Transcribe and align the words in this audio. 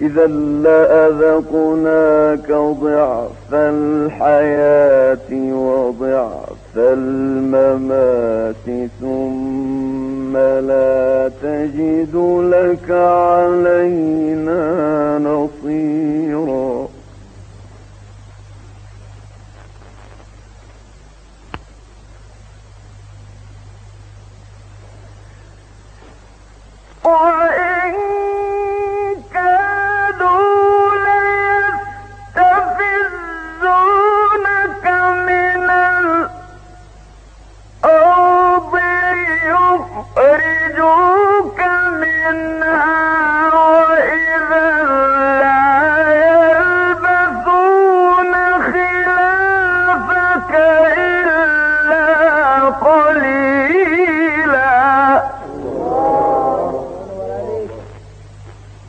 إذا 0.00 0.26
لأذقناك 0.66 2.52
ضعف 2.52 3.54
الحياة 3.54 5.30
وضعف 5.52 6.76
الممات 6.76 8.66
ثم 9.00 10.36
لا 10.36 11.30
تجد 11.42 12.14
لك 12.54 12.90
علينا 12.90 14.87